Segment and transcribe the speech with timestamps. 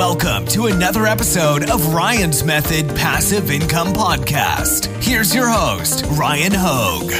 [0.00, 4.86] Welcome to another episode of Ryan's Method Passive Income Podcast.
[5.04, 7.12] Here's your host, Ryan Hogue.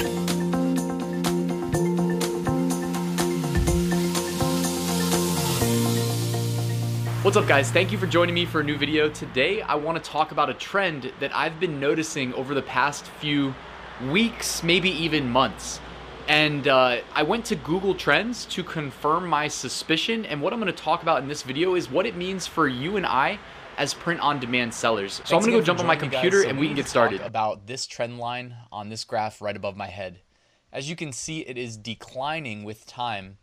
[7.23, 7.71] What's up, guys?
[7.71, 9.11] Thank you for joining me for a new video.
[9.11, 13.05] Today, I want to talk about a trend that I've been noticing over the past
[13.05, 13.55] few
[14.11, 15.81] weeks, maybe even months.
[16.31, 20.25] And uh, I went to Google Trends to confirm my suspicion.
[20.25, 22.69] And what I'm going to talk about in this video is what it means for
[22.69, 23.41] you and I
[23.77, 25.15] as print on demand sellers.
[25.15, 26.45] So Thanks I'm going to go jump on my computer.
[26.45, 27.21] So and we can get started.
[27.23, 30.21] About this trend line on this graph right above my head.
[30.73, 33.39] As you can see, it is declining with time.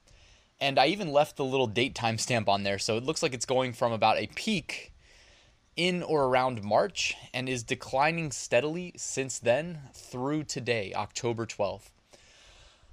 [0.61, 2.79] And I even left the little date timestamp on there.
[2.79, 4.93] So it looks like it's going from about a peak
[5.75, 11.89] in or around March and is declining steadily since then through today, October 12th.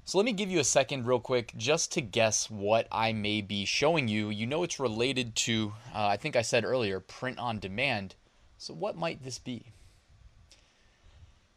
[0.07, 3.41] So let me give you a second, real quick, just to guess what I may
[3.41, 4.29] be showing you.
[4.29, 8.15] You know it's related to, uh, I think I said earlier, print on demand.
[8.59, 9.73] So what might this be?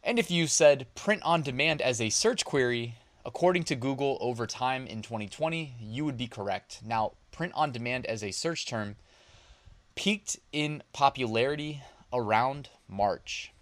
[0.02, 2.94] And if you said print on demand as a search query,
[3.26, 6.80] according to Google over time in 2020, you would be correct.
[6.82, 8.96] Now, print on demand as a search term
[9.94, 11.82] peaked in popularity
[12.14, 13.52] around March.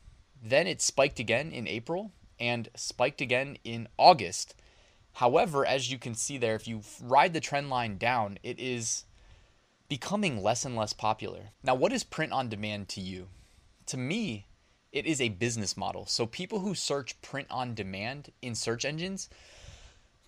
[0.41, 4.55] Then it spiked again in April and spiked again in August.
[5.17, 9.05] However, as you can see there, if you ride the trend line down, it is
[9.89, 11.53] becoming less and less popular.
[11.63, 13.29] Now, what is print on demand to you?
[13.87, 14.47] To me,
[14.93, 16.05] it is a business model.
[16.05, 19.31] So, people who search print on demand in search engines,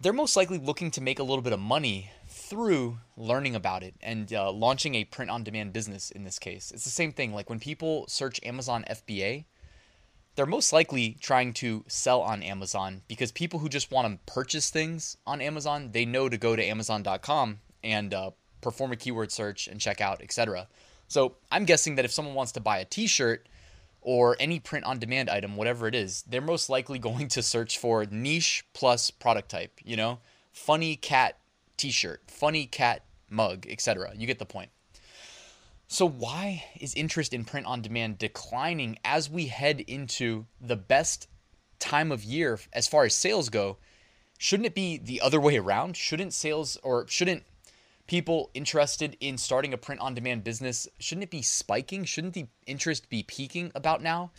[0.00, 3.94] they're most likely looking to make a little bit of money through learning about it
[4.00, 6.70] and uh, launching a print on demand business in this case.
[6.70, 7.34] It's the same thing.
[7.34, 9.44] Like when people search Amazon FBA,
[10.38, 14.70] they're most likely trying to sell on Amazon because people who just want to purchase
[14.70, 18.30] things on Amazon, they know to go to Amazon.com and uh,
[18.60, 20.68] perform a keyword search and check out, etc.
[21.08, 23.48] So I'm guessing that if someone wants to buy a T-shirt
[24.00, 27.76] or any print on demand item, whatever it is, they're most likely going to search
[27.76, 29.80] for niche plus product type.
[29.82, 30.20] You know,
[30.52, 31.36] funny cat
[31.76, 34.12] T-shirt, funny cat mug, etc.
[34.16, 34.70] You get the point.
[35.90, 41.28] So, why is interest in print on demand declining as we head into the best
[41.78, 43.78] time of year as far as sales go?
[44.36, 45.96] Shouldn't it be the other way around?
[45.96, 47.42] Shouldn't sales or shouldn't
[48.06, 52.04] people interested in starting a print on demand business, shouldn't it be spiking?
[52.04, 54.30] Shouldn't the interest be peaking about now?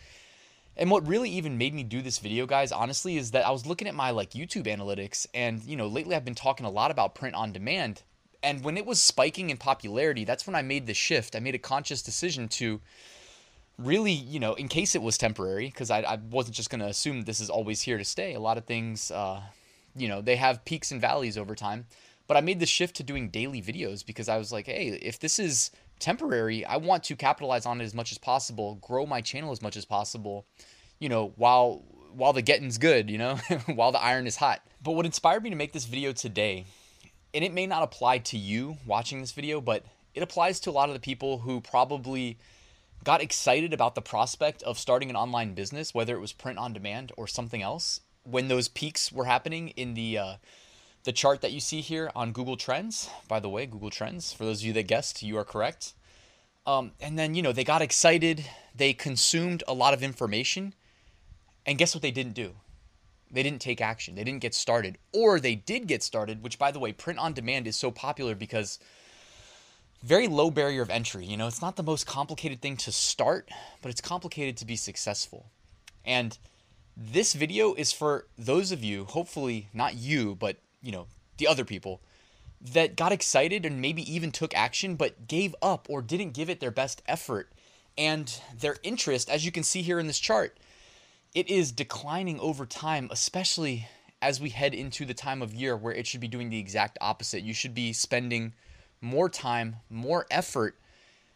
[0.77, 3.65] And what really even made me do this video, guys, honestly, is that I was
[3.65, 6.91] looking at my like YouTube analytics and, you know, lately I've been talking a lot
[6.91, 8.03] about print on demand
[8.41, 11.35] and when it was spiking in popularity, that's when I made the shift.
[11.35, 12.79] I made a conscious decision to
[13.77, 16.87] really, you know, in case it was temporary, because I, I, wasn't just going to
[16.87, 18.33] assume this is always here to stay.
[18.33, 19.41] A lot of things, uh,
[19.95, 21.85] you know, they have peaks and valleys over time.
[22.27, 25.19] But I made the shift to doing daily videos because I was like, hey, if
[25.19, 29.19] this is temporary, I want to capitalize on it as much as possible, grow my
[29.21, 30.45] channel as much as possible,
[30.99, 31.83] you know, while
[32.13, 33.35] while the getting's good, you know,
[33.65, 34.61] while the iron is hot.
[34.83, 36.65] But what inspired me to make this video today
[37.33, 40.71] and it may not apply to you watching this video, but it applies to a
[40.71, 42.37] lot of the people who probably
[43.03, 46.73] got excited about the prospect of starting an online business, whether it was print on
[46.73, 50.33] demand or something else, when those peaks were happening in the uh,
[51.05, 53.09] the chart that you see here on Google Trends.
[53.27, 55.93] By the way, Google Trends, for those of you that guessed, you are correct.
[56.67, 58.45] Um, and then you know they got excited,
[58.75, 60.73] they consumed a lot of information,
[61.65, 62.55] and guess what they didn't do?
[63.31, 64.15] They didn't take action.
[64.15, 64.97] They didn't get started.
[65.13, 68.35] Or they did get started, which by the way, print on demand is so popular
[68.35, 68.79] because
[70.03, 71.25] very low barrier of entry.
[71.25, 73.49] You know, it's not the most complicated thing to start,
[73.81, 75.47] but it's complicated to be successful.
[76.05, 76.37] And
[76.95, 81.07] this video is for those of you, hopefully not you, but you know,
[81.37, 82.01] the other people
[82.61, 86.59] that got excited and maybe even took action but gave up or didn't give it
[86.59, 87.51] their best effort.
[87.97, 90.57] And their interest, as you can see here in this chart,
[91.33, 93.87] it is declining over time, especially
[94.21, 96.97] as we head into the time of year where it should be doing the exact
[96.99, 97.43] opposite.
[97.43, 98.53] You should be spending
[99.01, 100.75] more time, more effort,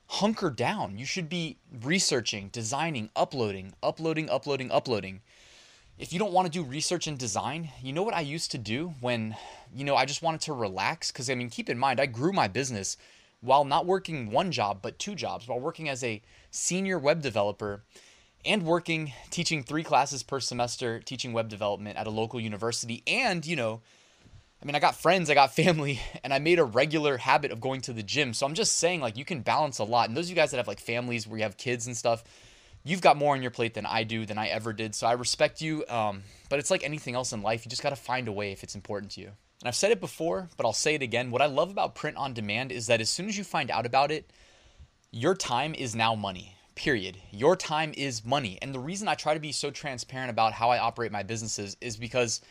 [0.07, 0.97] hunker down.
[0.97, 5.21] You should be researching, designing, uploading, uploading, uploading, uploading.
[5.97, 8.57] If you don't want to do research and design, you know what I used to
[8.57, 9.35] do when,
[9.73, 11.11] you know, I just wanted to relax?
[11.11, 12.97] Because, I mean, keep in mind, I grew my business
[13.41, 17.83] while not working one job, but two jobs, while working as a senior web developer
[18.45, 23.03] and working teaching three classes per semester teaching web development at a local university.
[23.07, 23.81] And you know
[24.61, 27.59] i mean i got friends i got family and i made a regular habit of
[27.61, 28.33] going to the gym.
[28.33, 30.07] So i'm just saying like you can balance a lot.
[30.07, 32.23] And those of you guys that have like families where you have kids and stuff
[32.85, 34.95] you've got more on your plate than i do than i ever did.
[34.95, 37.89] So i respect you um, but it's like anything else in life you just got
[37.89, 39.27] to find a way if it's important to you.
[39.27, 41.31] And i've said it before but i'll say it again.
[41.31, 43.85] What i love about print on demand is that as soon as you find out
[43.85, 44.29] about it
[45.11, 46.55] Your time is now money.
[46.75, 47.17] Period.
[47.29, 48.57] Your time is money.
[48.61, 51.77] And the reason I try to be so transparent about how I operate my businesses
[51.81, 52.41] is because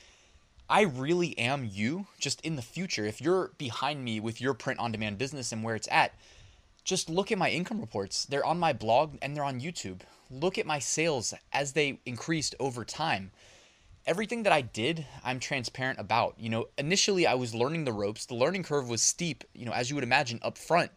[0.70, 3.04] I really am you just in the future.
[3.04, 6.14] If you're behind me with your print on demand business and where it's at,
[6.84, 8.24] just look at my income reports.
[8.24, 10.00] They're on my blog and they're on YouTube.
[10.30, 13.32] Look at my sales as they increased over time.
[14.06, 16.36] Everything that I did, I'm transparent about.
[16.38, 18.24] You know, initially I was learning the ropes.
[18.26, 20.92] The learning curve was steep, you know, as you would imagine up front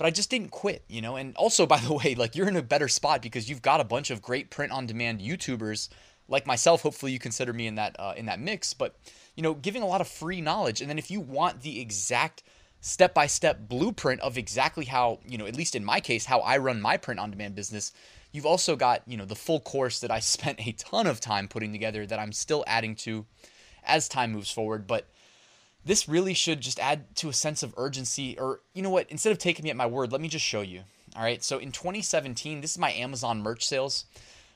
[0.00, 1.16] but I just didn't quit, you know.
[1.16, 3.84] And also, by the way, like you're in a better spot because you've got a
[3.84, 5.90] bunch of great print on demand YouTubers
[6.26, 6.80] like myself.
[6.80, 8.72] Hopefully, you consider me in that uh, in that mix.
[8.72, 8.96] But
[9.36, 12.42] you know, giving a lot of free knowledge, and then if you want the exact
[12.80, 16.40] step by step blueprint of exactly how you know, at least in my case, how
[16.40, 17.92] I run my print on demand business.
[18.32, 21.46] You've also got, you know, the full course that I spent a ton of time
[21.46, 23.26] putting together that I'm still adding to
[23.84, 24.86] as time moves forward.
[24.86, 25.10] But
[25.84, 28.38] this really should just add to a sense of urgency.
[28.38, 30.60] Or, you know what, instead of taking me at my word, let me just show
[30.60, 30.82] you.
[31.16, 34.04] All right, so in 2017, this is my Amazon merch sales.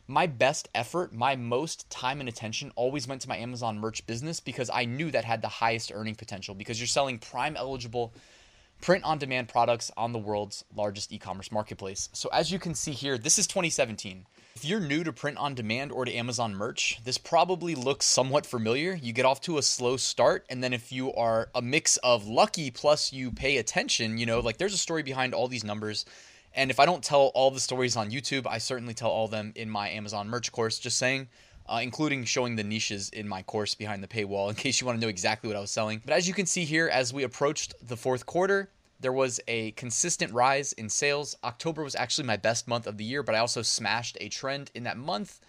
[0.06, 4.38] My best effort, my most time and attention always went to my Amazon merch business
[4.38, 8.12] because I knew that had the highest earning potential because you're selling prime eligible
[8.82, 12.10] print on demand products on the world's largest e commerce marketplace.
[12.12, 14.26] So, as you can see here, this is 2017.
[14.56, 18.46] If you're new to print on demand or to Amazon merch, this probably looks somewhat
[18.46, 18.94] familiar.
[18.94, 22.28] You get off to a slow start, and then if you are a mix of
[22.28, 26.06] lucky plus you pay attention, you know, like there's a story behind all these numbers.
[26.54, 29.52] And if I don't tell all the stories on YouTube, I certainly tell all them
[29.56, 31.26] in my Amazon merch course, just saying,
[31.68, 35.00] uh, including showing the niches in my course behind the paywall in case you want
[35.00, 36.00] to know exactly what I was selling.
[36.04, 38.70] But as you can see here, as we approached the fourth quarter,
[39.04, 41.36] there was a consistent rise in sales.
[41.44, 44.70] October was actually my best month of the year, but I also smashed a trend
[44.74, 45.40] in that month.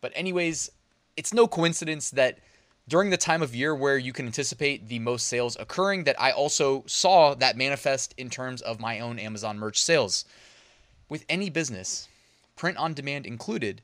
[0.00, 0.70] But, anyways,
[1.16, 2.38] it's no coincidence that
[2.86, 6.30] during the time of year where you can anticipate the most sales occurring, that I
[6.30, 10.24] also saw that manifest in terms of my own Amazon merch sales.
[11.08, 12.06] With any business,
[12.54, 13.82] print on demand included,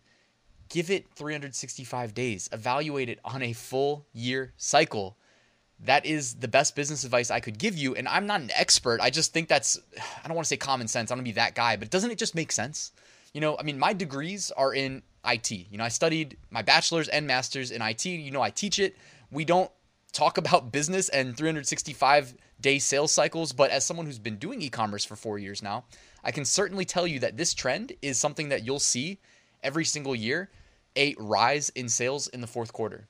[0.68, 5.16] give it 365 days, evaluate it on a full year cycle
[5.84, 7.94] that is the best business advice I could give you.
[7.94, 9.00] And I'm not an expert.
[9.00, 9.78] I just think that's,
[10.24, 11.10] I don't want to say common sense.
[11.10, 12.92] I don't want to be that guy, but doesn't it just make sense?
[13.32, 15.50] You know, I mean, my degrees are in IT.
[15.50, 18.06] You know, I studied my bachelor's and master's in IT.
[18.06, 18.96] You know, I teach it.
[19.30, 19.70] We don't
[20.12, 24.70] talk about business and 365 day sales cycles, but as someone who's been doing e
[24.70, 25.84] commerce for four years now,
[26.24, 29.18] I can certainly tell you that this trend is something that you'll see
[29.62, 30.48] every single year
[30.96, 33.06] a rise in sales in the fourth quarter,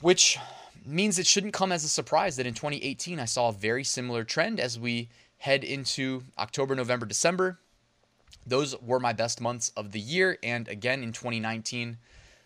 [0.00, 0.38] which
[0.90, 4.24] means it shouldn't come as a surprise that in 2018 I saw a very similar
[4.24, 5.08] trend as we
[5.38, 7.58] head into October, November, December.
[8.46, 10.38] Those were my best months of the year.
[10.42, 11.98] And again in 2019,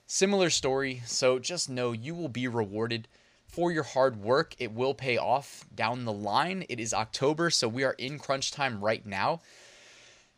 [0.06, 1.02] similar story.
[1.06, 3.08] So just know you will be rewarded
[3.46, 4.54] for your hard work.
[4.58, 6.64] It will pay off down the line.
[6.68, 9.40] It is October, so we are in crunch time right now.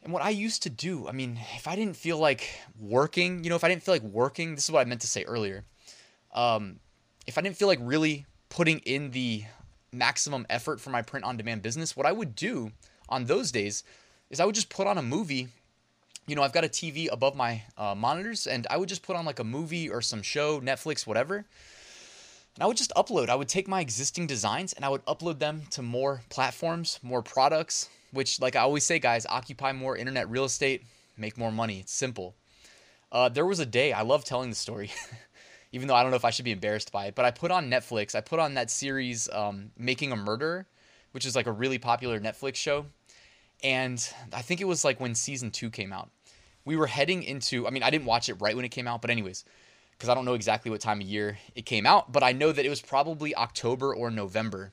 [0.03, 3.50] And what I used to do, I mean, if I didn't feel like working, you
[3.50, 5.64] know, if I didn't feel like working, this is what I meant to say earlier.
[6.32, 6.79] Um,
[7.26, 9.44] if I didn't feel like really putting in the
[9.93, 12.73] maximum effort for my print on demand business, what I would do
[13.08, 13.84] on those days
[14.31, 15.49] is I would just put on a movie.
[16.26, 19.17] You know, I've got a TV above my uh, monitors, and I would just put
[19.17, 21.37] on like a movie or some show, Netflix, whatever.
[21.37, 23.29] And I would just upload.
[23.29, 27.22] I would take my existing designs and I would upload them to more platforms, more
[27.22, 30.82] products, which, like I always say, guys, occupy more internet real estate,
[31.19, 31.81] make more money.
[31.81, 32.34] It's simple.
[33.12, 34.91] Uh, there was a day, I love telling the story.
[35.73, 37.15] even though I don't know if I should be embarrassed by it.
[37.15, 40.67] But I put on Netflix, I put on that series, um, Making a Murder,
[41.13, 42.87] which is like a really popular Netflix show.
[43.63, 46.11] And I think it was like when season two came out.
[46.65, 49.01] We were heading into, I mean, I didn't watch it right when it came out,
[49.01, 49.44] but anyways,
[49.93, 52.53] because I don't know exactly what time of year it came out, but I know
[52.53, 54.73] that it was probably October or November.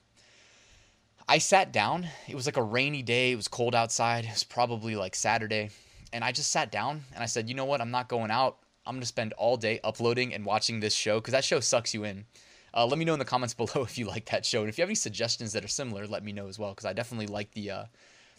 [1.28, 2.08] I sat down.
[2.28, 3.32] It was like a rainy day.
[3.32, 4.26] It was cold outside.
[4.26, 5.70] It was probably like Saturday.
[6.12, 7.80] And I just sat down and I said, you know what?
[7.80, 8.58] I'm not going out.
[8.86, 12.04] I'm gonna spend all day uploading and watching this show because that show sucks you
[12.04, 12.26] in.
[12.74, 14.78] Uh, let me know in the comments below if you like that show, and if
[14.78, 17.28] you have any suggestions that are similar, let me know as well because I definitely
[17.28, 17.84] like the uh,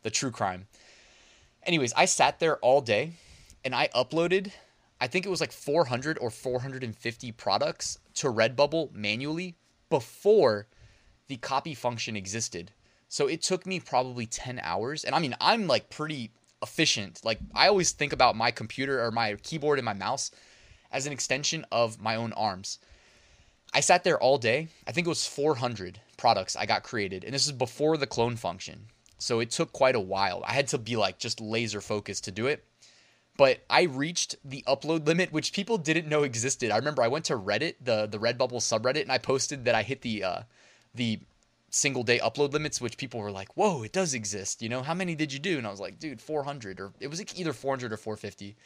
[0.02, 0.66] the true crime.
[1.64, 3.12] Anyways, I sat there all day,
[3.64, 4.52] and I uploaded.
[5.00, 9.56] I think it was like 400 or 450 products to Redbubble manually
[9.90, 10.68] before
[11.26, 12.70] the copy function existed.
[13.08, 15.04] So it took me probably 10 hours.
[15.04, 16.30] And I mean, I'm like pretty
[16.64, 17.20] efficient.
[17.24, 20.32] Like I always think about my computer or my keyboard and my mouse
[20.90, 22.78] as an extension of my own arms.
[23.72, 24.68] I sat there all day.
[24.86, 28.36] I think it was 400 products I got created, and this is before the clone
[28.36, 28.86] function.
[29.18, 30.42] So it took quite a while.
[30.46, 32.64] I had to be like just laser focused to do it.
[33.36, 36.70] But I reached the upload limit, which people didn't know existed.
[36.70, 39.82] I remember I went to Reddit, the the Redbubble subreddit, and I posted that I
[39.82, 40.40] hit the uh,
[40.94, 41.20] the
[41.74, 44.94] single day upload limits, which people were like, "Whoa, it does exist." You know, how
[44.94, 45.58] many did you do?
[45.58, 48.56] And I was like, "Dude, 400 or it was either 400 or 450."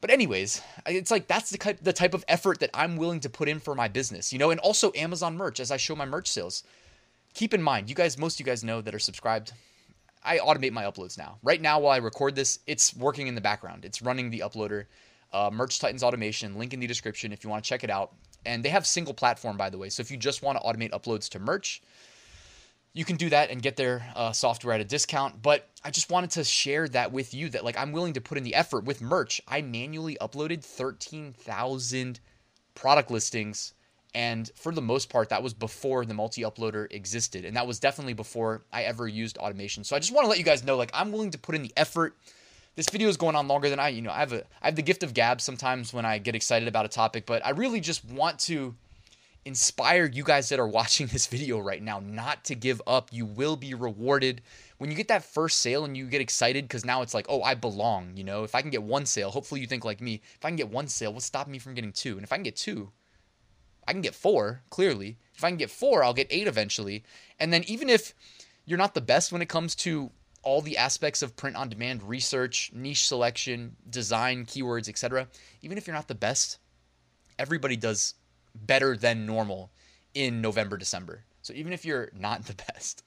[0.00, 3.30] But anyways, it's like that's the type the type of effort that I'm willing to
[3.30, 6.04] put in for my business, you know, and also Amazon merch as I show my
[6.04, 6.64] merch sales.
[7.34, 9.52] Keep in mind, you guys, most of you guys know that are subscribed.
[10.24, 11.38] I automate my uploads now.
[11.42, 13.84] Right now, while I record this, it's working in the background.
[13.84, 14.86] It's running the uploader,
[15.32, 16.58] uh, Merch Titans automation.
[16.58, 18.12] Link in the description if you want to check it out.
[18.44, 19.88] And they have single platform, by the way.
[19.88, 21.82] So if you just want to automate uploads to merch,
[22.94, 25.42] you can do that and get their uh, software at a discount.
[25.42, 28.38] But I just wanted to share that with you that like I'm willing to put
[28.38, 29.40] in the effort with merch.
[29.48, 32.20] I manually uploaded 13,000
[32.74, 33.74] product listings.
[34.14, 37.46] And for the most part, that was before the multi uploader existed.
[37.46, 39.84] And that was definitely before I ever used automation.
[39.84, 41.62] So I just want to let you guys know like I'm willing to put in
[41.62, 42.16] the effort.
[42.74, 44.76] This video is going on longer than I, you know, I have a I have
[44.76, 47.80] the gift of gab sometimes when I get excited about a topic, but I really
[47.80, 48.74] just want to
[49.44, 53.10] inspire you guys that are watching this video right now not to give up.
[53.12, 54.40] You will be rewarded.
[54.78, 57.42] When you get that first sale and you get excited because now it's like, oh,
[57.42, 58.16] I belong.
[58.16, 60.22] You know, if I can get one sale, hopefully you think like me.
[60.34, 62.14] If I can get one sale, what's stopping me from getting two?
[62.14, 62.90] And if I can get two,
[63.86, 65.18] I can get four, clearly.
[65.34, 67.04] If I can get four, I'll get eight eventually.
[67.38, 68.14] And then even if
[68.64, 70.10] you're not the best when it comes to
[70.42, 75.28] all the aspects of print on demand research, niche selection, design, keywords, etc.,
[75.62, 76.58] even if you're not the best,
[77.38, 78.14] everybody does
[78.54, 79.70] better than normal
[80.14, 81.24] in November, December.
[81.42, 83.04] So even if you're not the best,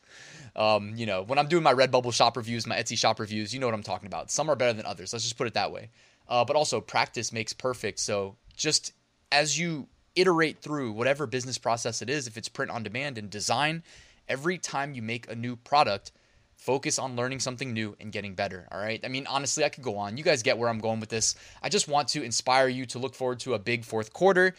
[0.56, 3.60] um, you know, when I'm doing my Redbubble shop reviews, my Etsy shop reviews, you
[3.60, 4.32] know what I'm talking about.
[4.32, 5.12] Some are better than others.
[5.14, 5.90] Let's just put it that way.
[6.28, 8.00] Uh, but also, practice makes perfect.
[8.00, 8.94] So just
[9.32, 13.30] as you iterate through whatever business process it is, if it's print on demand and
[13.30, 13.84] design,
[14.28, 16.12] every time you make a new product,
[16.58, 18.68] focus on learning something new and getting better.
[18.72, 19.00] All right.
[19.04, 20.18] I mean, honestly, I could go on.
[20.18, 21.36] You guys get where I'm going with this.
[21.62, 24.56] I just want to inspire you to look forward to a big fourth quarter.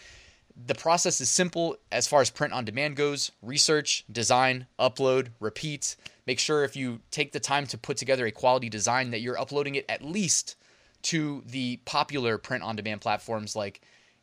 [0.66, 5.96] The process is simple as far as print on demand goes research, design, upload, repeat.
[6.26, 9.38] Make sure if you take the time to put together a quality design that you're
[9.38, 10.56] uploading it at least
[11.02, 13.80] to the popular print on demand platforms like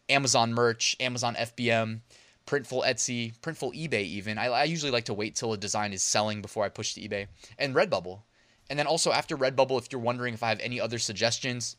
[0.09, 2.01] Amazon Merch, Amazon FBM,
[2.45, 4.37] Printful Etsy, Printful eBay, even.
[4.37, 7.01] I, I usually like to wait till a design is selling before I push to
[7.01, 8.21] eBay, and Redbubble.
[8.69, 11.77] And then also after Redbubble, if you're wondering if I have any other suggestions,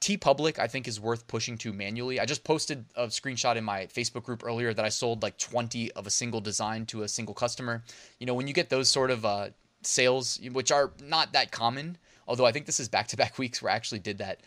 [0.00, 2.20] TeePublic, I think, is worth pushing to manually.
[2.20, 5.90] I just posted a screenshot in my Facebook group earlier that I sold like 20
[5.92, 7.82] of a single design to a single customer.
[8.20, 9.48] You know, when you get those sort of uh,
[9.82, 13.60] sales, which are not that common, although I think this is back to back weeks
[13.60, 14.40] where I actually did that,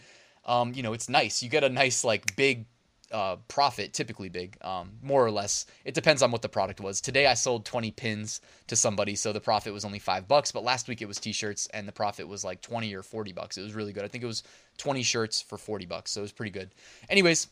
[0.45, 1.43] um, you know, it's nice.
[1.43, 2.65] You get a nice, like, big
[3.11, 5.65] uh, profit, typically big, um, more or less.
[5.85, 7.01] It depends on what the product was.
[7.01, 10.51] Today I sold 20 pins to somebody, so the profit was only five bucks.
[10.51, 13.57] But last week it was t-shirts, and the profit was like 20 or 40 bucks.
[13.57, 14.03] It was really good.
[14.03, 14.43] I think it was
[14.77, 16.71] 20 shirts for 40 bucks, so it was pretty good.
[17.09, 17.47] Anyways,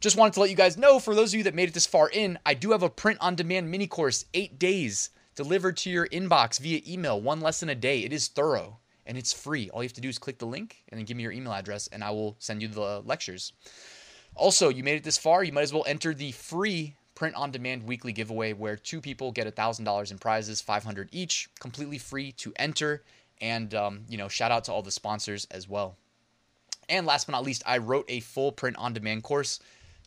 [0.00, 1.86] just wanted to let you guys know for those of you that made it this
[1.86, 5.90] far in, I do have a print on demand mini course, eight days delivered to
[5.90, 8.00] your inbox via email, one lesson a day.
[8.00, 9.70] It is thorough and it's free.
[9.70, 11.52] All you have to do is click the link and then give me your email
[11.52, 13.52] address, and I will send you the lectures.
[14.38, 17.50] Also, you made it this far, you might as well enter the free print on
[17.50, 22.52] demand weekly giveaway where two people get $1,000 in prizes, 500 each, completely free to
[22.56, 23.02] enter.
[23.40, 25.96] And, um, you know, shout out to all the sponsors as well.
[26.88, 29.58] And last but not least, I wrote a full print on demand course,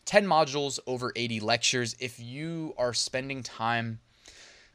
[0.06, 1.94] 10 modules, over 80 lectures.
[2.00, 4.00] If you are spending time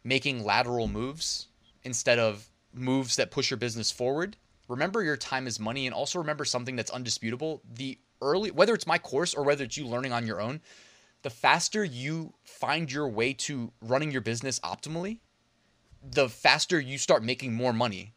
[0.04, 1.48] making lateral moves
[1.84, 4.38] instead of moves that push your business forward,
[4.68, 7.64] remember your time is money and also remember something that's undisputable.
[7.74, 10.62] The early, whether it's my course or whether it's you learning on your own,
[11.24, 15.20] the faster you find your way to running your business optimally,
[16.02, 18.14] the faster you start making more money.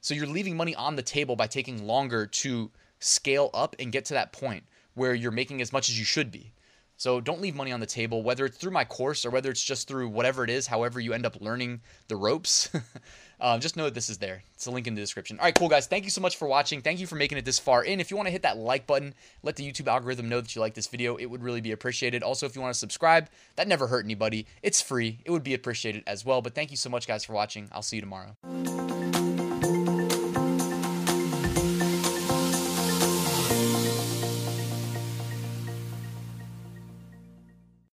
[0.00, 4.04] So you're leaving money on the table by taking longer to scale up and get
[4.06, 4.64] to that point
[4.94, 6.52] where you're making as much as you should be.
[6.98, 9.62] So don't leave money on the table, whether it's through my course or whether it's
[9.62, 12.70] just through whatever it is, however you end up learning the ropes.
[13.40, 14.42] um, just know that this is there.
[14.54, 15.38] It's a link in the description.
[15.38, 15.86] All right, cool, guys.
[15.86, 16.82] Thank you so much for watching.
[16.82, 18.00] Thank you for making it this far in.
[18.00, 19.14] If you want to hit that like button,
[19.44, 21.14] let the YouTube algorithm know that you like this video.
[21.14, 22.24] It would really be appreciated.
[22.24, 24.46] Also, if you want to subscribe, that never hurt anybody.
[24.64, 25.20] It's free.
[25.24, 26.42] It would be appreciated as well.
[26.42, 27.68] But thank you so much, guys, for watching.
[27.70, 28.97] I'll see you tomorrow.